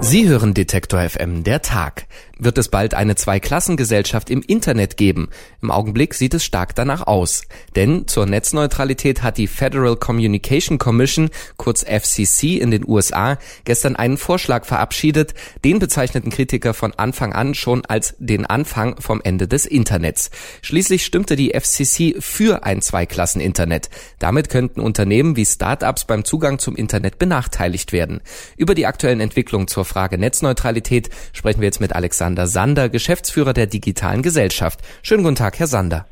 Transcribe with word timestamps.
Sie 0.00 0.28
hören 0.28 0.54
Detektor 0.54 1.00
FM, 1.00 1.42
der 1.42 1.60
Tag. 1.60 2.06
Wird 2.38 2.56
es 2.56 2.68
bald 2.68 2.94
eine 2.94 3.16
Zweiklassengesellschaft 3.16 4.30
im 4.30 4.42
Internet 4.42 4.96
geben? 4.96 5.28
Im 5.60 5.72
Augenblick 5.72 6.14
sieht 6.14 6.34
es 6.34 6.44
stark 6.44 6.76
danach 6.76 7.08
aus. 7.08 7.42
Denn 7.74 8.06
zur 8.06 8.26
Netzneutralität 8.26 9.24
hat 9.24 9.38
die 9.38 9.48
Federal 9.48 9.96
Communication 9.96 10.78
Commission, 10.78 11.30
kurz 11.56 11.82
FCC 11.82 12.58
in 12.58 12.70
den 12.70 12.86
USA, 12.86 13.38
gestern 13.64 13.96
einen 13.96 14.18
Vorschlag 14.18 14.66
verabschiedet. 14.66 15.34
Den 15.64 15.80
bezeichneten 15.80 16.30
Kritiker 16.30 16.74
von 16.74 16.94
Anfang 16.94 17.32
an 17.32 17.54
schon 17.54 17.84
als 17.84 18.14
den 18.20 18.46
Anfang 18.46 19.00
vom 19.00 19.20
Ende 19.20 19.48
des 19.48 19.66
Internets. 19.66 20.30
Schließlich 20.62 21.04
stimmte 21.04 21.34
die 21.34 21.58
FCC 21.58 22.14
für 22.20 22.62
ein 22.62 22.82
Zweiklassen-Internet. 22.82 23.90
Damit 24.20 24.48
könnten 24.48 24.80
Unternehmen 24.80 25.34
wie 25.34 25.44
Startups 25.44 26.04
beim 26.04 26.24
Zugang 26.24 26.60
zum 26.60 26.76
Internet 26.76 27.18
benachteiligt 27.18 27.92
werden. 27.92 28.20
Über 28.56 28.76
die 28.76 28.86
aktuellen 28.86 29.20
Entwicklungen 29.20 29.66
zur 29.66 29.87
Frage 29.88 30.18
Netzneutralität 30.18 31.10
sprechen 31.32 31.60
wir 31.60 31.66
jetzt 31.66 31.80
mit 31.80 31.94
Alexander 31.94 32.46
Sander, 32.46 32.88
Geschäftsführer 32.88 33.54
der 33.54 33.66
Digitalen 33.66 34.22
Gesellschaft. 34.22 34.80
Schönen 35.02 35.24
guten 35.24 35.34
Tag, 35.34 35.58
Herr 35.58 35.66
Sander. 35.66 36.06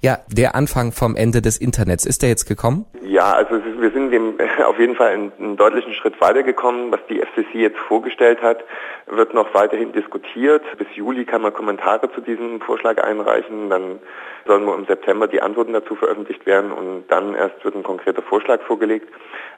Ja, 0.00 0.18
der 0.28 0.54
Anfang 0.54 0.92
vom 0.92 1.16
Ende 1.16 1.42
des 1.42 1.58
Internets, 1.58 2.06
ist 2.06 2.22
der 2.22 2.28
jetzt 2.28 2.46
gekommen? 2.46 2.86
Ja, 3.02 3.32
also 3.32 3.60
wir 3.80 3.90
sind 3.90 4.12
dem 4.12 4.34
auf 4.64 4.78
jeden 4.78 4.94
Fall 4.94 5.08
einen, 5.08 5.32
einen, 5.40 5.56
deutlichen 5.56 5.92
Schritt 5.94 6.20
weitergekommen. 6.20 6.92
Was 6.92 7.00
die 7.08 7.18
FCC 7.18 7.54
jetzt 7.54 7.78
vorgestellt 7.78 8.40
hat, 8.40 8.62
wird 9.06 9.34
noch 9.34 9.52
weiterhin 9.54 9.92
diskutiert. 9.92 10.62
Bis 10.76 10.86
Juli 10.94 11.24
kann 11.24 11.42
man 11.42 11.52
Kommentare 11.52 12.12
zu 12.12 12.20
diesem 12.20 12.60
Vorschlag 12.60 13.02
einreichen. 13.02 13.70
Dann 13.70 13.98
sollen 14.46 14.66
wohl 14.66 14.76
im 14.76 14.86
September 14.86 15.26
die 15.26 15.42
Antworten 15.42 15.72
dazu 15.72 15.94
veröffentlicht 15.94 16.46
werden 16.46 16.70
und 16.72 17.04
dann 17.08 17.34
erst 17.34 17.64
wird 17.64 17.74
ein 17.74 17.82
konkreter 17.82 18.22
Vorschlag 18.22 18.60
vorgelegt. 18.62 19.08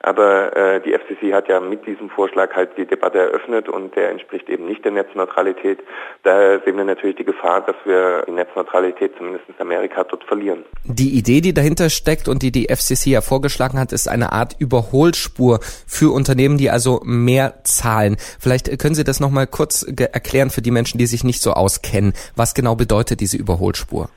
Aber 0.03 0.57
äh, 0.57 0.81
die 0.81 0.93
FCC 0.93 1.35
hat 1.35 1.49
ja 1.49 1.61
mit 1.61 1.87
diesem 1.87 2.09
Vorschlag 2.09 2.55
halt 2.55 2.71
die 2.79 2.87
Debatte 2.87 3.19
eröffnet 3.19 3.69
und 3.69 3.95
der 3.97 4.11
entspricht 4.11 4.49
eben 4.49 4.67
nicht 4.67 4.85
der 4.85 4.93
Netzneutralität. 4.93 5.81
Daher 6.23 6.61
sehen 6.61 6.77
wir 6.77 6.85
natürlich 6.85 7.17
die 7.17 7.25
Gefahr, 7.25 7.61
dass 7.61 7.77
wir 7.85 8.23
die 8.27 8.33
Netzneutralität 8.33 9.17
zumindest 9.17 9.45
in 9.49 9.55
Amerika 9.59 10.05
dort 10.05 10.25
verlieren. 10.31 10.65
Die 10.85 11.11
Idee, 11.11 11.41
die 11.41 11.53
dahinter 11.53 11.91
steckt 11.91 12.29
und 12.29 12.43
die 12.43 12.53
die 12.53 12.69
FCC 12.69 13.07
ja 13.07 13.21
vorgeschlagen 13.21 13.81
hat, 13.81 13.91
ist 13.91 14.09
eine 14.09 14.33
Art 14.33 14.55
Überholspur 14.61 15.59
für 15.87 16.15
Unternehmen, 16.15 16.57
die 16.57 16.71
also 16.71 17.03
mehr 17.05 17.65
zahlen. 17.65 18.17
Vielleicht 18.39 18.79
können 18.79 18.95
Sie 18.95 19.03
das 19.03 19.19
nochmal 19.19 19.49
kurz 19.49 19.83
erklären 19.83 20.51
für 20.51 20.63
die 20.63 20.71
Menschen, 20.71 20.99
die 20.99 21.07
sich 21.07 21.25
nicht 21.25 21.43
so 21.43 21.53
auskennen. 21.55 22.13
Was 22.37 22.55
genau 22.55 22.77
bedeutet 22.77 23.19
diese 23.19 23.39
Überholspur? 23.39 24.09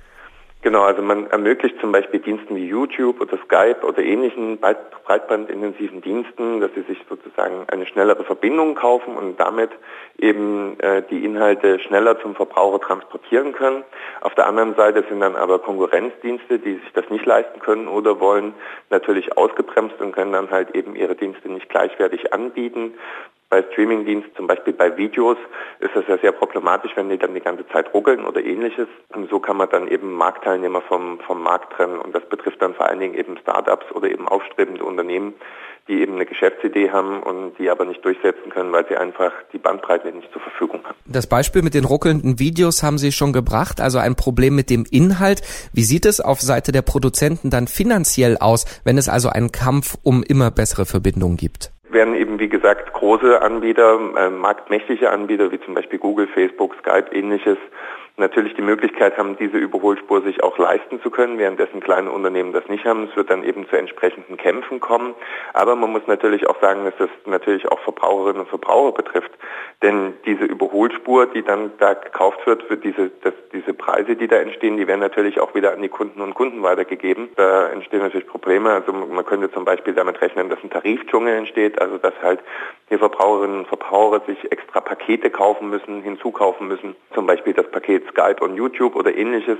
Genau, 0.64 0.84
also 0.84 1.02
man 1.02 1.28
ermöglicht 1.30 1.76
zum 1.82 1.92
Beispiel 1.92 2.22
Diensten 2.22 2.56
wie 2.56 2.66
YouTube 2.66 3.20
oder 3.20 3.38
Skype 3.40 3.86
oder 3.86 4.02
ähnlichen 4.02 4.58
breitbandintensiven 4.60 6.00
Diensten, 6.00 6.62
dass 6.62 6.72
sie 6.74 6.84
sich 6.84 6.98
sozusagen 7.10 7.66
eine 7.68 7.86
schnellere 7.86 8.24
Verbindung 8.24 8.74
kaufen 8.74 9.18
und 9.18 9.38
damit 9.38 9.72
eben 10.18 10.80
äh, 10.80 11.04
die 11.10 11.26
Inhalte 11.26 11.80
schneller 11.80 12.18
zum 12.22 12.34
Verbraucher 12.34 12.80
transportieren 12.80 13.52
können. 13.52 13.84
Auf 14.22 14.36
der 14.36 14.48
anderen 14.48 14.74
Seite 14.76 15.04
sind 15.10 15.20
dann 15.20 15.36
aber 15.36 15.60
Konkurrenzdienste, 15.60 16.60
die 16.60 16.76
sich 16.76 16.94
das 16.94 17.10
nicht 17.10 17.26
leisten 17.26 17.60
können 17.60 17.90
oder 17.90 18.22
wollen, 18.22 18.54
natürlich 18.90 19.38
ausgebremst 19.38 20.00
und 20.00 20.14
können 20.14 20.32
dann 20.32 20.50
halt 20.50 20.74
eben 20.76 20.96
ihre 20.96 21.16
Dienste 21.16 21.50
nicht 21.50 21.68
gleichwertig 21.68 22.34
anbieten 22.34 22.94
bei 23.54 23.62
Streamingdiensten, 23.72 24.36
zum 24.36 24.48
Beispiel 24.48 24.74
bei 24.74 24.98
Videos, 24.98 25.38
ist 25.80 25.96
das 25.96 26.06
ja 26.08 26.18
sehr 26.18 26.32
problematisch, 26.32 26.92
wenn 26.96 27.10
die 27.10 27.20
dann 27.20 27.36
die 27.36 27.40
ganze 27.40 27.68
Zeit 27.68 27.94
ruckeln 27.94 28.26
oder 28.26 28.44
ähnliches. 28.44 28.88
Und 29.10 29.30
so 29.30 29.40
kann 29.40 29.58
man 29.58 29.70
dann 29.70 29.88
eben 29.88 30.12
Marktteilnehmer 30.14 30.82
vom, 30.82 31.20
vom 31.20 31.44
Markt 31.44 31.74
trennen. 31.74 32.00
Und 32.00 32.16
das 32.16 32.28
betrifft 32.28 32.64
dann 32.64 32.74
vor 32.74 32.88
allen 32.88 33.00
Dingen 33.00 33.14
eben 33.14 33.38
Startups 33.38 33.92
oder 33.92 34.10
eben 34.10 34.28
aufstrebende 34.28 34.84
Unternehmen, 34.84 35.36
die 35.88 36.02
eben 36.02 36.16
eine 36.16 36.26
Geschäftsidee 36.26 36.90
haben 36.90 37.22
und 37.22 37.60
die 37.60 37.70
aber 37.70 37.86
nicht 37.86 38.04
durchsetzen 38.04 38.50
können, 38.50 38.72
weil 38.72 38.88
sie 38.88 38.98
einfach 38.98 39.32
die 39.52 39.60
Bandbreite 39.60 40.08
nicht 40.08 40.32
zur 40.32 40.42
Verfügung 40.42 40.80
haben. 40.84 40.96
Das 41.06 41.28
Beispiel 41.28 41.62
mit 41.62 41.76
den 41.76 41.86
ruckelnden 41.86 42.40
Videos 42.40 42.82
haben 42.82 42.98
Sie 42.98 43.12
schon 43.12 43.34
gebracht, 43.34 43.82
also 43.82 44.00
ein 44.00 44.16
Problem 44.16 44.56
mit 44.56 44.72
dem 44.72 44.84
Inhalt. 44.90 45.42
Wie 45.74 45.84
sieht 45.84 46.08
es 46.08 46.20
auf 46.20 46.42
Seite 46.42 46.72
der 46.72 46.82
Produzenten 46.82 47.52
dann 47.52 47.68
finanziell 47.68 48.36
aus, 48.40 48.66
wenn 48.84 48.98
es 48.98 49.10
also 49.10 49.30
einen 49.30 49.52
Kampf 49.52 49.96
um 50.02 50.24
immer 50.24 50.50
bessere 50.50 50.88
Verbindungen 50.88 51.38
gibt? 51.38 51.72
Werden 51.94 52.16
eben, 52.16 52.40
wie 52.40 52.50
gesagt, 52.50 52.94
große 52.94 53.42
Anbieter, 53.42 54.00
äh, 54.18 54.30
marktmächtige 54.30 55.10
Anbieter, 55.10 55.52
wie 55.52 55.60
zum 55.62 55.74
Beispiel 55.74 56.00
Google, 56.00 56.28
Facebook, 56.28 56.76
Skype, 56.80 57.08
ähnliches, 57.12 57.58
natürlich 58.18 58.54
die 58.54 58.62
Möglichkeit 58.62 59.18
haben, 59.18 59.38
diese 59.38 59.58
Überholspur 59.58 60.22
sich 60.22 60.44
auch 60.44 60.58
leisten 60.58 61.02
zu 61.02 61.10
können, 61.10 61.40
währenddessen 61.40 61.80
kleine 61.80 62.12
Unternehmen 62.12 62.54
das 62.54 62.68
nicht 62.68 62.86
haben. 62.86 63.08
Es 63.10 63.16
wird 63.16 63.30
dann 63.30 63.44
eben 63.44 63.68
zu 63.70 63.76
entsprechenden 63.76 64.38
Kämpfen 64.38 64.80
kommen. 64.80 65.16
Aber 65.54 65.76
man 65.76 65.92
muss 65.92 66.04
natürlich 66.06 66.48
auch 66.48 66.60
sagen, 66.62 66.86
dass 66.86 66.94
das 67.00 67.10
natürlich 67.26 67.68
auch 67.72 67.80
Verbraucherinnen 67.80 68.42
und 68.42 68.50
Verbraucher 68.50 68.92
betrifft. 68.92 69.32
Denn 69.82 70.14
diese 70.26 70.46
Überholspur, 70.46 71.26
die 71.26 71.42
dann 71.42 71.72
da 71.80 71.94
gekauft 71.94 72.46
wird 72.46 72.64
für 72.64 72.78
diese, 72.78 73.10
das, 73.24 73.34
diese 73.52 73.74
Preise, 73.74 74.16
die 74.16 74.28
da 74.28 74.38
entstehen, 74.38 74.78
die 74.78 74.88
werden 74.88 75.00
natürlich 75.00 75.40
auch 75.40 75.56
wieder 75.56 75.74
an 75.74 75.82
die 75.82 75.90
Kunden 75.90 76.22
und 76.22 76.36
Kunden 76.36 76.62
weitergegeben. 76.62 77.30
Da 77.36 77.70
entstehen 77.70 78.00
natürlich 78.00 78.28
Probleme. 78.28 78.72
Also 78.72 78.94
man 78.94 79.26
könnte 79.26 79.52
zum 79.52 79.66
Beispiel 79.66 79.94
damit 79.94 80.22
rechnen, 80.22 80.50
dass 80.50 80.64
ein 80.64 80.70
Tarifdschungel 80.70 81.36
entsteht, 81.36 81.82
also 81.82 81.98
dass 81.98 82.14
halt 82.22 82.42
die 82.92 82.98
Verbraucherinnen 82.98 83.60
und 83.60 83.68
Verbraucher 83.68 84.22
sich 84.28 84.52
extra 84.52 84.82
Pakete 84.82 85.32
kaufen 85.32 85.70
müssen, 85.70 86.04
hinzukaufen 86.04 86.68
müssen. 86.68 86.96
Zum 87.14 87.26
Beispiel 87.26 87.54
das 87.54 87.70
Paket 87.72 88.03
Skype 88.10 88.44
und 88.44 88.56
YouTube 88.56 88.96
oder 88.96 89.16
ähnliches. 89.16 89.58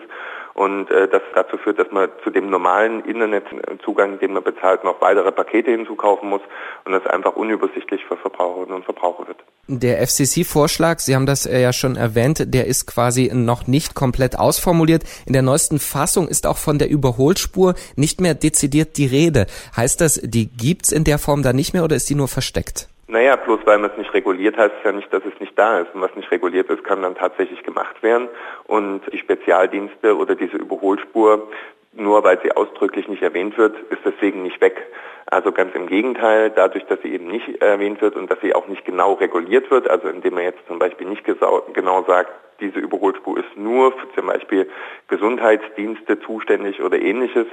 Und 0.54 0.92
äh, 0.92 1.08
das 1.08 1.22
dazu 1.34 1.58
führt, 1.58 1.80
dass 1.80 1.92
man 1.92 2.10
zu 2.24 2.30
dem 2.30 2.50
normalen 2.50 3.04
Internetzugang, 3.06 4.20
den 4.20 4.34
man 4.34 4.44
bezahlt, 4.44 4.84
noch 4.84 5.02
weitere 5.02 5.32
Pakete 5.32 5.72
hinzukaufen 5.72 6.30
muss 6.30 6.42
und 6.86 6.92
das 6.92 7.06
einfach 7.08 7.36
unübersichtlich 7.36 8.06
für 8.06 8.18
Verbraucherinnen 8.18 8.76
und 8.76 8.86
Verbraucher 8.86 9.28
wird. 9.28 9.44
Der 9.68 10.06
FCC-Vorschlag, 10.06 11.00
Sie 11.00 11.16
haben 11.16 11.26
das 11.26 11.48
äh, 11.48 11.60
ja 11.60 11.74
schon 11.74 11.96
erwähnt, 11.96 12.54
der 12.54 12.68
ist 12.68 12.86
quasi 12.86 13.32
noch 13.34 13.66
nicht 13.66 13.96
komplett 13.96 14.38
ausformuliert. 14.38 15.04
In 15.26 15.34
der 15.34 15.42
neuesten 15.42 15.80
Fassung 15.80 16.28
ist 16.28 16.46
auch 16.46 16.58
von 16.58 16.78
der 16.78 16.90
Überholspur 16.90 17.74
nicht 17.96 18.22
mehr 18.22 18.36
dezidiert 18.36 18.98
die 18.98 19.08
Rede. 19.08 19.48
Heißt 19.76 20.02
das, 20.02 20.22
die 20.22 20.50
gibt's 20.50 20.92
in 20.92 21.04
der 21.04 21.18
Form 21.18 21.42
da 21.42 21.54
nicht 21.54 21.74
mehr 21.74 21.84
oder 21.84 21.96
ist 21.96 22.10
die 22.10 22.16
nur 22.16 22.28
versteckt? 22.28 22.90
Naja, 23.14 23.36
bloß 23.36 23.60
weil 23.66 23.78
man 23.78 23.92
es 23.92 23.98
nicht 23.98 24.12
reguliert, 24.16 24.58
heißt 24.58 24.74
es 24.80 24.84
ja 24.84 24.92
nicht, 24.92 25.14
dass 25.14 25.24
es 25.24 25.40
nicht 25.40 25.56
da 25.56 25.82
ist. 25.82 25.94
Und 25.94 26.02
was 26.02 26.16
nicht 26.16 26.32
reguliert 26.32 26.68
ist, 26.72 26.84
kann 26.84 27.04
dann 27.04 27.14
tatsächlich 27.14 27.62
gemacht 27.62 28.02
werden. 28.02 28.28
Und 28.66 29.02
die 29.14 29.20
Spezialdienste 29.20 30.18
oder 30.18 30.34
diese 30.34 30.58
Überholspur, 30.58 31.48
nur 31.92 32.24
weil 32.24 32.42
sie 32.42 32.52
ausdrücklich 32.54 33.08
nicht 33.08 33.22
erwähnt 33.22 33.56
wird, 33.56 33.76
ist 33.92 34.02
deswegen 34.04 34.42
nicht 34.42 34.60
weg. 34.62 34.82
Also 35.28 35.52
ganz 35.52 35.76
im 35.76 35.86
Gegenteil, 35.86 36.50
dadurch, 36.50 36.86
dass 36.86 37.04
sie 37.04 37.14
eben 37.14 37.28
nicht 37.28 37.62
erwähnt 37.62 38.02
wird 38.02 38.16
und 38.16 38.32
dass 38.32 38.42
sie 38.42 38.56
auch 38.56 38.68
nicht 38.68 38.84
genau 38.84 39.14
reguliert 39.14 39.70
wird, 39.70 39.88
also 39.88 40.08
indem 40.08 40.34
man 40.34 40.46
jetzt 40.46 40.66
zum 40.68 40.80
Beispiel 40.80 41.06
nicht 41.06 41.24
genau 41.24 42.04
sagt, 42.08 42.32
diese 42.60 42.80
Überholspur 42.80 43.38
ist 43.38 43.58
nur 43.58 43.92
für 43.92 44.08
zum 44.16 44.28
Beispiel 44.28 44.68
Gesundheitsdienste 45.08 46.20
zuständig 46.22 46.82
oder 46.82 47.02
ähnliches, 47.02 47.46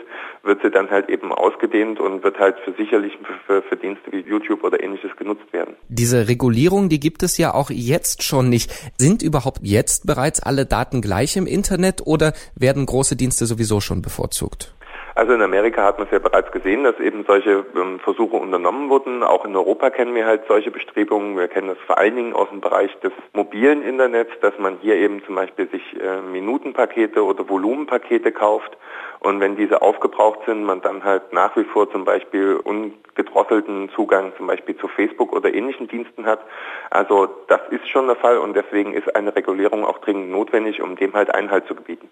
wird 0.43 0.63
sie 0.63 0.71
dann 0.71 0.91
halt 0.91 1.09
eben 1.09 1.33
ausgedehnt 1.33 2.01
und 2.01 2.23
wird 2.23 2.39
halt 2.39 2.57
für 2.65 2.73
sicherlich 2.73 3.19
für, 3.47 3.63
für 3.63 3.77
Dienste 3.77 4.13
wie 4.13 4.21
YouTube 4.21 4.65
oder 4.65 4.83
ähnliches 4.83 5.11
genutzt 5.17 5.53
werden. 5.53 5.75
Diese 5.89 6.29
Regulierung, 6.29 6.89
die 6.89 7.01
gibt 7.01 7.23
es 7.23 7.39
ja 7.39 7.55
auch 7.55 7.71
jetzt 7.71 8.23
schon 8.23 8.49
nicht. 8.49 8.71
Sind 8.99 9.23
überhaupt 9.23 9.61
jetzt 9.63 10.07
bereits 10.07 10.43
alle 10.43 10.67
Daten 10.67 11.03
gleich 11.03 11.37
im 11.37 11.47
Internet 11.47 12.03
oder 12.07 12.33
werden 12.55 12.87
große 12.87 13.17
Dienste 13.17 13.47
sowieso 13.47 13.81
schon 13.81 14.03
bevorzugt? 14.03 14.75
Also 15.21 15.35
in 15.35 15.43
Amerika 15.43 15.85
hat 15.85 15.99
man 15.99 16.07
es 16.07 16.13
ja 16.15 16.19
bereits 16.19 16.51
gesehen, 16.51 16.83
dass 16.83 16.99
eben 16.99 17.27
solche 17.27 17.67
ähm, 17.77 18.01
Versuche 18.01 18.37
unternommen 18.37 18.89
wurden. 18.89 19.23
Auch 19.23 19.45
in 19.45 19.55
Europa 19.55 19.91
kennen 19.91 20.15
wir 20.15 20.25
halt 20.25 20.45
solche 20.49 20.71
Bestrebungen. 20.71 21.37
Wir 21.37 21.47
kennen 21.47 21.69
das 21.69 21.77
vor 21.87 21.99
allen 21.99 22.17
Dingen 22.17 22.33
aus 22.33 22.49
dem 22.49 22.63
Bereich 22.63 22.91
des 23.01 23.13
mobilen 23.35 23.83
Internets, 23.83 24.31
dass 24.41 24.59
man 24.59 24.79
hier 24.81 24.95
eben 24.95 25.23
zum 25.27 25.35
Beispiel 25.35 25.69
sich 25.69 25.83
äh, 26.01 26.23
Minutenpakete 26.23 27.23
oder 27.23 27.47
Volumenpakete 27.47 28.33
kauft. 28.33 28.79
Und 29.19 29.41
wenn 29.41 29.57
diese 29.57 29.83
aufgebraucht 29.83 30.39
sind, 30.47 30.65
man 30.65 30.81
dann 30.81 31.05
halt 31.05 31.35
nach 31.35 31.55
wie 31.55 31.65
vor 31.65 31.93
zum 31.93 32.07
Beispiel 32.07 32.59
ungedrosselten 32.65 33.91
Zugang 33.91 34.33
zum 34.39 34.47
Beispiel 34.47 34.79
zu 34.79 34.89
Facebook 34.89 35.35
oder 35.35 35.53
ähnlichen 35.53 35.87
Diensten 35.87 36.25
hat. 36.25 36.41
Also 36.89 37.29
das 37.49 37.61
ist 37.69 37.87
schon 37.91 38.07
der 38.07 38.17
Fall 38.17 38.39
und 38.39 38.57
deswegen 38.57 38.95
ist 38.95 39.15
eine 39.15 39.37
Regulierung 39.37 39.85
auch 39.85 39.99
dringend 39.99 40.31
notwendig, 40.31 40.81
um 40.81 40.97
dem 40.97 41.13
halt 41.13 41.35
Einhalt 41.35 41.67
zu 41.67 41.75
gebieten. 41.75 42.09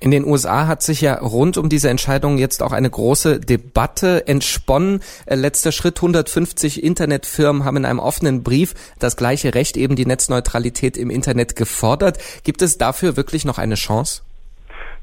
In 0.00 0.12
den 0.12 0.24
USA 0.24 0.68
hat 0.68 0.82
sich 0.82 1.00
ja 1.00 1.14
rund 1.14 1.58
um 1.58 1.68
diese 1.68 1.88
Entscheidung 1.90 2.38
jetzt 2.38 2.62
auch 2.62 2.70
eine 2.72 2.88
große 2.88 3.40
Debatte 3.40 4.28
entsponnen. 4.28 5.00
Äh, 5.26 5.34
letzter 5.34 5.72
Schritt, 5.72 5.96
150 5.96 6.84
Internetfirmen 6.84 7.64
haben 7.64 7.78
in 7.78 7.84
einem 7.84 7.98
offenen 7.98 8.44
Brief 8.44 8.74
das 9.00 9.16
gleiche 9.16 9.54
Recht, 9.56 9.76
eben 9.76 9.96
die 9.96 10.06
Netzneutralität 10.06 10.96
im 10.96 11.10
Internet 11.10 11.56
gefordert. 11.56 12.18
Gibt 12.44 12.62
es 12.62 12.78
dafür 12.78 13.16
wirklich 13.16 13.44
noch 13.44 13.58
eine 13.58 13.74
Chance? 13.74 14.22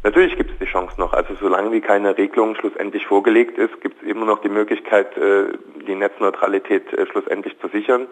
Natürlich 0.05 0.37
gibt 0.37 0.51
es 0.51 0.59
die 0.59 0.71
Chance 0.71 0.93
noch. 0.97 1.13
Also 1.13 1.33
solange 1.41 1.71
wie 1.71 1.81
keine 1.81 2.15
Regelung 2.17 2.55
schlussendlich 2.55 3.05
vorgelegt 3.07 3.57
ist, 3.57 3.81
gibt 3.81 4.01
es 4.01 4.07
immer 4.07 4.25
noch 4.25 4.39
die 4.41 4.49
Möglichkeit, 4.49 5.17
äh, 5.17 5.47
die 5.85 5.95
Netzneutralität 5.95 6.91
äh, 6.93 7.05
schlussendlich 7.07 7.57
zu 7.59 7.67
sichern. 7.69 8.07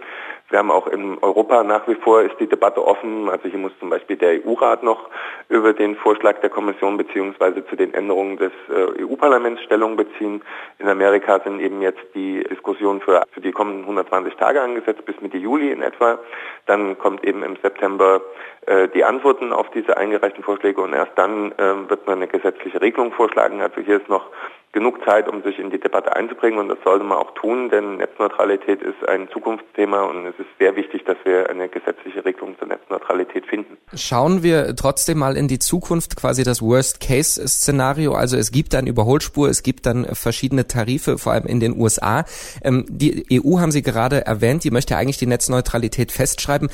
Wir 0.49 0.59
haben 0.59 0.71
auch 0.71 0.87
in 0.87 1.17
Europa 1.21 1.63
nach 1.63 1.87
wie 1.87 1.95
vor 1.95 2.21
ist 2.21 2.35
die 2.39 2.47
Debatte 2.47 2.85
offen. 2.85 3.29
Also 3.29 3.49
hier 3.49 3.57
muss 3.57 3.71
zum 3.79 3.89
Beispiel 3.89 4.17
der 4.17 4.45
EU-Rat 4.45 4.83
noch 4.83 5.09
über 5.49 5.73
den 5.73 5.95
Vorschlag 5.95 6.39
der 6.41 6.49
Kommission 6.49 6.97
beziehungsweise 6.97 7.65
zu 7.65 7.75
den 7.75 7.93
Änderungen 7.93 8.37
des 8.37 8.51
äh, 8.69 9.03
EU-Parlaments 9.03 9.63
Stellung 9.63 9.95
beziehen. 9.95 10.41
In 10.79 10.87
Amerika 10.87 11.39
sind 11.43 11.59
eben 11.59 11.81
jetzt 11.81 12.03
die 12.13 12.43
Diskussionen 12.43 13.01
für, 13.01 13.23
für 13.31 13.41
die 13.41 13.51
kommenden 13.51 13.81
120 13.81 14.35
Tage 14.35 14.61
angesetzt 14.61 15.05
bis 15.05 15.19
Mitte 15.21 15.37
Juli 15.37 15.71
in 15.71 15.81
etwa. 15.81 16.19
Dann 16.65 16.97
kommt 16.97 17.23
eben 17.23 17.43
im 17.43 17.57
September 17.61 18.21
äh, 18.65 18.87
die 18.89 19.03
Antworten 19.03 19.51
auf 19.51 19.69
diese 19.71 19.97
eingereichten 19.97 20.43
Vorschläge 20.43 20.81
und 20.81 20.93
erst 20.93 21.11
dann 21.15 21.51
äh, 21.53 21.89
wird 21.89 22.07
man 22.07 22.17
eine 22.17 22.27
gesetzliche 22.27 22.81
Regelung 22.81 23.11
vorschlagen. 23.11 23.61
Also 23.61 23.81
hier 23.81 23.97
ist 23.97 24.07
noch 24.07 24.27
genug 24.73 25.05
Zeit, 25.05 25.29
um 25.29 25.43
sich 25.43 25.59
in 25.59 25.69
die 25.69 25.79
Debatte 25.79 26.15
einzubringen 26.15 26.59
und 26.59 26.67
das 26.67 26.79
sollte 26.83 27.05
man 27.05 27.19
auch 27.19 27.31
tun, 27.35 27.69
denn 27.69 27.97
Netzneutralität 27.97 28.81
ist 28.81 29.07
ein 29.07 29.29
Zukunftsthema 29.31 30.01
und 30.01 30.25
es 30.25 30.33
ist 30.39 30.47
sehr 30.59 30.75
wichtig, 30.75 31.05
dass 31.05 31.15
wir 31.23 31.49
eine 31.49 31.69
gesetzliche 31.69 32.25
Regelung 32.25 32.57
zur 32.57 32.67
Netzneutralität 32.67 33.45
finden. 33.45 33.77
Schauen 33.95 34.41
wir 34.41 34.75
trotzdem 34.75 35.19
mal 35.19 35.37
in 35.37 35.47
die 35.47 35.59
Zukunft, 35.59 36.15
quasi 36.15 36.43
das 36.43 36.61
Worst-Case-Szenario. 36.61 38.13
Also 38.13 38.35
es 38.35 38.51
gibt 38.51 38.73
dann 38.73 38.87
Überholspur, 38.87 39.47
es 39.47 39.61
gibt 39.61 39.85
dann 39.85 40.05
verschiedene 40.05 40.67
Tarife, 40.67 41.19
vor 41.19 41.33
allem 41.33 41.45
in 41.45 41.59
den 41.59 41.79
USA. 41.79 42.25
Ähm, 42.63 42.85
die 42.89 43.25
EU 43.31 43.59
haben 43.59 43.71
Sie 43.71 43.83
gerade 43.83 44.25
erwähnt, 44.25 44.63
die 44.63 44.71
möchte 44.71 44.97
eigentlich 44.97 45.17
die 45.17 45.27
Netzneutralität 45.27 46.11
festschreiben. 46.11 46.69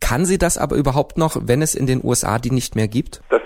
Kann 0.00 0.26
sie 0.26 0.38
das 0.38 0.58
aber 0.58 0.76
überhaupt 0.76 1.16
noch, 1.16 1.36
wenn 1.46 1.62
es 1.62 1.74
in 1.74 1.86
den 1.86 2.04
USA 2.04 2.38
die 2.38 2.50
nicht 2.50 2.74
mehr 2.76 2.88
gibt? 2.88 3.22
Das 3.30 3.40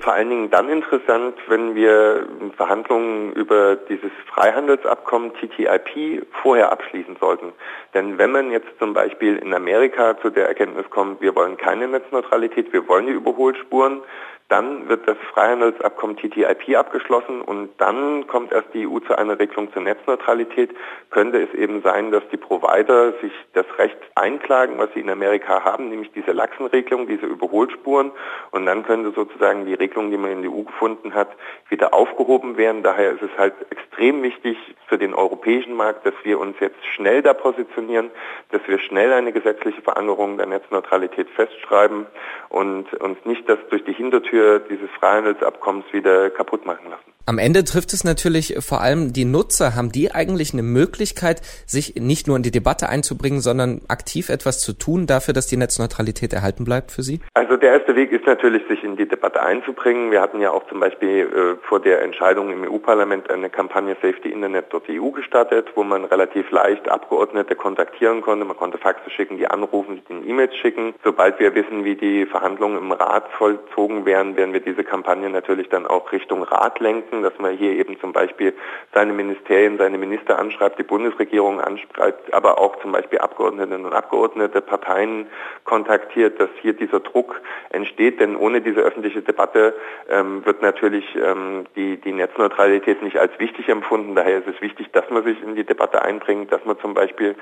vor 0.00 0.14
allen 0.14 0.30
Dingen 0.30 0.50
dann 0.50 0.68
interessant, 0.68 1.36
wenn 1.48 1.74
wir 1.74 2.26
Verhandlungen 2.56 3.32
über 3.32 3.76
dieses 3.76 4.10
Freihandelsabkommen 4.26 5.32
TTIP 5.34 6.26
vorher 6.42 6.72
abschließen 6.72 7.16
sollten. 7.20 7.52
Denn 7.94 8.18
wenn 8.18 8.32
man 8.32 8.50
jetzt 8.50 8.68
zum 8.78 8.94
Beispiel 8.94 9.36
in 9.36 9.52
Amerika 9.54 10.18
zu 10.20 10.30
der 10.30 10.48
Erkenntnis 10.48 10.88
kommt, 10.90 11.20
wir 11.20 11.34
wollen 11.34 11.56
keine 11.56 11.88
Netzneutralität, 11.88 12.72
wir 12.72 12.86
wollen 12.88 13.06
die 13.06 13.12
Überholspuren, 13.12 14.02
dann 14.50 14.88
wird 14.88 15.06
das 15.06 15.16
Freihandelsabkommen 15.32 16.16
TTIP 16.16 16.76
abgeschlossen 16.76 17.40
und 17.40 17.70
dann 17.78 18.26
kommt 18.26 18.50
erst 18.50 18.74
die 18.74 18.84
EU 18.84 18.98
zu 18.98 19.16
einer 19.16 19.38
Regelung 19.38 19.72
zur 19.72 19.82
Netzneutralität. 19.82 20.70
Könnte 21.10 21.40
es 21.40 21.54
eben 21.54 21.82
sein, 21.82 22.10
dass 22.10 22.24
die 22.32 22.36
Provider 22.36 23.12
sich 23.20 23.32
das 23.52 23.66
Recht 23.78 23.96
einklagen, 24.16 24.76
was 24.76 24.88
sie 24.92 25.00
in 25.00 25.08
Amerika 25.08 25.62
haben, 25.62 25.88
nämlich 25.88 26.10
diese 26.12 26.32
Lachsenregelung, 26.32 27.06
diese 27.06 27.26
Überholspuren. 27.26 28.10
Und 28.50 28.66
dann 28.66 28.82
könnte 28.82 29.12
sozusagen 29.12 29.66
die 29.66 29.74
Regelung, 29.74 30.10
die 30.10 30.16
man 30.16 30.32
in 30.32 30.42
der 30.42 30.50
EU 30.50 30.62
gefunden 30.62 31.14
hat, 31.14 31.28
wieder 31.68 31.94
aufgehoben 31.94 32.56
werden. 32.56 32.82
Daher 32.82 33.12
ist 33.12 33.22
es 33.22 33.38
halt 33.38 33.54
extrem 33.70 34.20
wichtig 34.24 34.58
für 34.88 34.98
den 34.98 35.14
europäischen 35.14 35.74
Markt, 35.74 36.04
dass 36.04 36.14
wir 36.24 36.40
uns 36.40 36.56
jetzt 36.58 36.84
schnell 36.96 37.22
da 37.22 37.34
positionieren, 37.34 38.10
dass 38.50 38.62
wir 38.66 38.80
schnell 38.80 39.12
eine 39.12 39.30
gesetzliche 39.30 39.80
Verankerung 39.82 40.38
der 40.38 40.46
Netzneutralität 40.46 41.30
festschreiben 41.30 42.06
und 42.48 42.92
uns 42.94 43.18
nicht 43.24 43.48
das 43.48 43.58
durch 43.70 43.84
die 43.84 43.92
Hintertür 43.92 44.39
für 44.40 44.58
dieses 44.70 44.88
Freihandelsabkommens 44.98 45.84
wieder 45.92 46.30
kaputt 46.30 46.64
machen 46.64 46.88
lassen. 46.88 47.10
Am 47.26 47.38
Ende 47.38 47.62
trifft 47.62 47.92
es 47.92 48.02
natürlich 48.02 48.56
vor 48.58 48.80
allem 48.80 49.12
die 49.12 49.24
Nutzer. 49.24 49.76
Haben 49.76 49.92
die 49.92 50.10
eigentlich 50.10 50.52
eine 50.52 50.62
Möglichkeit, 50.62 51.42
sich 51.64 51.94
nicht 51.94 52.26
nur 52.26 52.36
in 52.36 52.42
die 52.42 52.50
Debatte 52.50 52.88
einzubringen, 52.88 53.40
sondern 53.40 53.82
aktiv 53.86 54.30
etwas 54.30 54.58
zu 54.58 54.72
tun 54.72 55.06
dafür, 55.06 55.32
dass 55.32 55.46
die 55.46 55.56
Netzneutralität 55.56 56.32
erhalten 56.32 56.64
bleibt 56.64 56.90
für 56.90 57.02
Sie? 57.02 57.20
Also 57.34 57.56
der 57.56 57.72
erste 57.72 57.94
Weg 57.94 58.10
ist 58.10 58.26
natürlich, 58.26 58.66
sich 58.68 58.82
in 58.82 58.96
die 58.96 59.06
Debatte 59.06 59.42
einzubringen. 59.42 60.10
Wir 60.10 60.22
hatten 60.22 60.40
ja 60.40 60.50
auch 60.50 60.66
zum 60.68 60.80
Beispiel 60.80 61.20
äh, 61.20 61.66
vor 61.68 61.78
der 61.78 62.02
Entscheidung 62.02 62.50
im 62.50 62.68
EU-Parlament 62.68 63.30
eine 63.30 63.48
Kampagne 63.48 63.96
safetyinternet.eu 64.02 65.10
gestartet, 65.10 65.68
wo 65.76 65.84
man 65.84 66.06
relativ 66.06 66.50
leicht 66.50 66.88
Abgeordnete 66.88 67.54
kontaktieren 67.54 68.22
konnte. 68.22 68.44
Man 68.44 68.56
konnte 68.56 68.78
Faxe 68.78 69.08
schicken, 69.10 69.36
die 69.36 69.46
anrufen, 69.46 70.00
die 70.08 70.28
E-Mails 70.28 70.56
schicken. 70.56 70.94
Sobald 71.04 71.38
wir 71.38 71.54
wissen, 71.54 71.84
wie 71.84 71.94
die 71.94 72.26
Verhandlungen 72.26 72.78
im 72.78 72.90
Rat 72.90 73.28
vollzogen 73.38 74.04
werden, 74.04 74.29
werden 74.36 74.52
wir 74.52 74.60
diese 74.60 74.84
Kampagne 74.84 75.30
natürlich 75.30 75.68
dann 75.68 75.86
auch 75.86 76.12
Richtung 76.12 76.42
Rat 76.42 76.80
lenken 76.80 77.20
dass 77.22 77.38
man 77.38 77.56
hier 77.56 77.72
eben 77.72 77.98
zum 78.00 78.12
Beispiel 78.12 78.54
seine 78.94 79.12
Ministerien, 79.12 79.78
seine 79.78 79.98
Minister 79.98 80.38
anschreibt, 80.38 80.78
die 80.78 80.84
Bundesregierung 80.84 81.60
anschreibt, 81.60 82.32
aber 82.32 82.58
auch 82.58 82.80
zum 82.80 82.92
Beispiel 82.92 83.18
Abgeordnetinnen 83.18 83.84
und 83.84 83.92
Abgeordnete, 83.92 84.60
Parteien 84.60 85.26
kontaktiert, 85.64 86.40
dass 86.40 86.50
hier 86.60 86.72
dieser 86.72 87.00
Druck 87.00 87.40
entsteht. 87.70 88.20
Denn 88.20 88.36
ohne 88.36 88.60
diese 88.60 88.80
öffentliche 88.80 89.22
Debatte 89.22 89.74
ähm, 90.08 90.44
wird 90.44 90.62
natürlich 90.62 91.04
ähm, 91.16 91.66
die, 91.76 91.96
die 91.98 92.12
Netzneutralität 92.12 93.02
nicht 93.02 93.18
als 93.18 93.38
wichtig 93.38 93.68
empfunden. 93.68 94.14
Daher 94.14 94.38
ist 94.38 94.48
es 94.48 94.60
wichtig, 94.60 94.90
dass 94.92 95.08
man 95.10 95.24
sich 95.24 95.42
in 95.42 95.54
die 95.54 95.64
Debatte 95.64 96.02
einbringt, 96.02 96.52
dass 96.52 96.64
man 96.64 96.78
zum 96.80 96.94
Beispiel 96.94 97.36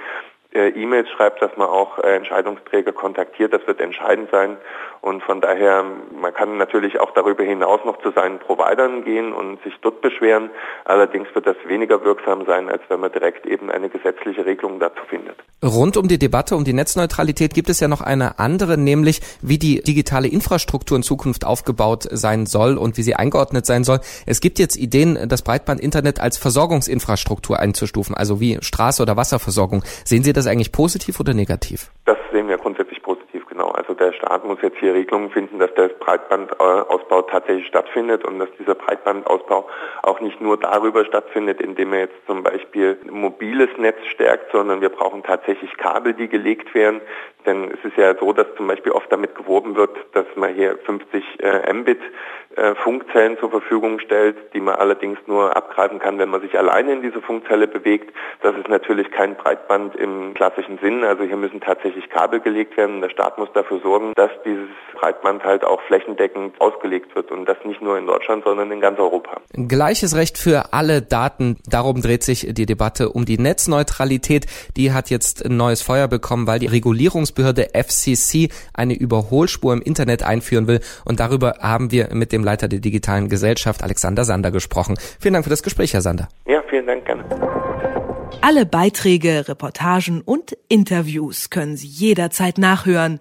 äh, 0.55 0.69
E-Mails 0.69 1.09
schreibt, 1.11 1.43
dass 1.43 1.57
man 1.57 1.69
auch 1.69 1.99
äh, 1.99 2.17
Entscheidungsträger 2.17 2.93
kontaktiert. 2.93 3.53
Das 3.53 3.67
wird 3.67 3.81
entscheidend 3.81 4.31
sein. 4.31 4.57
Und 5.01 5.23
von 5.23 5.41
daher, 5.41 5.85
man 6.11 6.35
kann 6.35 6.57
natürlich 6.57 6.99
auch 6.99 7.13
darüber 7.13 7.45
hinaus 7.45 7.81
noch 7.85 7.99
zu 7.99 8.11
seinen 8.11 8.39
Providern 8.39 9.05
gehen 9.05 9.33
und 9.33 9.63
sich 9.63 9.75
dort 9.81 10.01
beschweren. 10.01 10.51
Allerdings 10.85 11.33
wird 11.35 11.47
das 11.47 11.57
weniger 11.67 12.03
wirksam 12.05 12.45
sein, 12.47 12.69
als 12.69 12.83
wenn 12.89 13.01
man 13.01 13.13
direkt 13.13 13.47
eben 13.47 13.71
eine 13.71 13.89
gesetzliche 13.89 14.45
Regelung 14.45 14.81
dazu 14.81 15.05
findet. 15.09 15.37
Rund 15.65 15.97
um 15.97 16.07
die 16.07 16.21
Debatte 16.21 16.55
um 16.55 16.63
die 16.63 16.73
Netzneutralität 16.73 17.53
gibt 17.53 17.69
es 17.69 17.81
ja 17.81 17.89
noch 17.89 18.01
eine 18.01 18.39
andere, 18.39 18.79
nämlich 18.79 19.21
wie 19.43 19.59
die 19.59 19.83
digitale 19.83 20.29
Infrastruktur 20.29 20.97
in 20.97 21.03
Zukunft 21.03 21.45
aufgebaut 21.45 22.07
sein 22.13 22.47
soll 22.47 22.79
und 22.79 22.97
wie 22.97 23.03
sie 23.03 23.17
eingeordnet 23.17 23.67
sein 23.67 23.83
soll. 23.83 23.99
Es 24.25 24.41
gibt 24.41 24.61
jetzt 24.61 24.77
Ideen, 24.77 25.29
das 25.29 25.43
Breitbandinternet 25.43 26.21
als 26.21 26.39
Versorgungsinfrastruktur 26.39 27.59
einzustufen, 27.59 28.15
also 28.15 28.39
wie 28.39 28.59
Straße 28.61 29.03
oder 29.03 29.17
Wasserversorgung. 29.17 29.83
Sehen 30.05 30.23
Sie 30.23 30.33
das 30.33 30.47
eigentlich 30.47 30.71
positiv 30.71 31.19
oder 31.19 31.35
negativ? 31.35 31.91
Das 32.05 32.19
sehen 32.33 32.47
wir 32.47 32.57
grundsätzlich 32.59 33.03
positiv, 33.03 33.28
genau. 33.59 33.71
Also 33.73 33.95
der 33.95 34.13
Staat 34.13 34.45
muss 34.45 34.59
jetzt 34.63 34.79
hier 34.79 34.95
Regelungen 34.95 35.31
finden, 35.31 35.59
dass 35.59 35.73
der 35.75 35.89
Breitbandausbau 35.89 37.23
tatsächlich 37.23 37.67
stattfindet 37.67 38.25
und 38.25 38.39
dass 38.39 38.49
dieser 38.59 38.75
Breitbandausbau 38.75 39.69
auch 40.03 40.21
nicht 40.21 40.41
nur 40.41 40.57
darüber 40.57 41.05
stattfindet, 41.05 41.61
indem 41.61 41.93
er 41.93 42.01
jetzt 42.01 42.27
zum 42.27 42.43
Beispiel 42.43 42.99
ein 43.05 43.11
mobiles 43.11 43.71
Netz 43.79 43.99
stärkt, 44.13 44.53
sondern 44.53 44.81
wir 44.81 44.91
brauchen 44.91 45.23
tatsächlich 45.25 45.77
Kabel, 45.77 46.15
die 46.15 46.29
gelegt 46.29 46.73
werden. 46.75 47.01
Denn 47.47 47.71
es 47.73 47.85
ist 47.85 47.97
ja 47.97 48.15
so, 48.15 48.33
dass 48.33 48.47
zum 48.57 48.67
Beispiel 48.69 48.93
oft 48.93 49.11
damit 49.11 49.35
geworben 49.35 49.75
wird, 49.75 49.97
dass 50.13 50.27
man 50.37 50.55
hier 50.55 50.79
50 50.85 51.25
äh, 51.41 51.73
Mbit 51.73 52.01
äh, 52.57 52.75
Funkzellen 52.75 53.39
zur 53.39 53.51
Verfügung 53.51 54.01
stellt, 54.01 54.53
die 54.53 54.61
man 54.61 54.75
allerdings 54.75 55.19
nur 55.27 55.57
abgreifen 55.57 56.01
kann, 56.01 56.19
wenn 56.19 56.29
man 56.29 56.41
sich 56.41 56.59
alleine 56.59 56.95
in 56.95 57.03
diese 57.03 57.23
Funkzelle 57.23 57.69
bewegt. 57.69 58.13
Das 58.43 58.57
ist 58.57 58.69
natürlich 58.69 59.11
kein 59.13 59.37
Breitband 59.37 59.95
im 59.95 60.35
klassischen 60.35 60.79
Sinn. 60.79 61.05
Also 61.05 61.23
hier 61.23 61.37
müssen 61.37 61.61
tatsächlich 61.61 62.11
Kabel 62.11 62.41
gelegt 62.41 62.77
werden. 62.77 63.01
Der 63.01 63.11
Staat 63.11 63.39
muss 63.49 63.55
dafür 63.55 63.81
sorgen, 63.81 64.13
dass 64.15 64.31
dieses 64.45 64.69
Breitband 65.01 65.45
halt 65.45 65.65
auch 65.65 65.81
flächendeckend 65.83 66.61
ausgelegt 66.61 67.15
wird 67.15 67.31
und 67.31 67.47
das 67.47 67.57
nicht 67.65 67.81
nur 67.81 67.99
in 67.99 68.07
Deutschland, 68.07 68.45
sondern 68.45 68.71
in 68.71 68.81
ganz 68.81 68.99
Europa. 68.99 69.41
Gleiches 69.53 70.17
Recht 70.17 70.39
für 70.39 70.73
alle 70.73 71.03
Daten. 71.03 71.59
Darum 71.67 72.03
dreht 72.03 72.23
sich 72.23 72.49
die 72.51 72.67
Debatte 72.67 73.11
um 73.11 73.25
die 73.25 73.39
Netzneutralität. 73.39 74.47
Die 74.77 74.93
hat 74.93 75.11
jetzt 75.11 75.45
ein 75.45 75.57
neues 75.57 75.83
Feuer 75.83 76.09
bekommen, 76.09 76.47
weil 76.47 76.59
die 76.59 76.67
Regulierungsbehörde 76.67 77.69
FCC 77.75 78.51
eine 78.75 78.95
Überholspur 78.95 79.73
im 79.73 79.83
Internet 79.83 80.23
einführen 80.23 80.67
will. 80.67 80.81
Und 81.05 81.21
darüber 81.21 81.55
haben 81.61 81.91
wir 81.91 82.09
mit 82.13 82.33
dem 82.33 82.45
Leiter 82.45 82.69
der 82.69 82.81
digitalen 82.81 83.29
Gesellschaft, 83.29 83.83
Alexander 83.83 84.25
Sander, 84.25 84.51
gesprochen. 84.51 84.97
Vielen 85.21 85.35
Dank 85.35 85.45
für 85.45 85.51
das 85.51 85.63
Gespräch, 85.63 85.95
Herr 85.95 86.03
Sander. 86.03 86.29
Ja, 86.47 86.63
vielen 86.69 86.87
Dank, 86.87 87.05
gerne. 87.05 87.25
Alle 88.41 88.67
Beiträge, 88.67 89.49
Reportagen 89.49 90.23
und 90.23 90.57
Interviews 90.69 91.51
können 91.51 91.77
Sie 91.77 91.87
jederzeit 91.87 92.59
nachhören 92.59 93.21